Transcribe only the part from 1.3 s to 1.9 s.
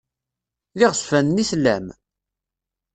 i tellam?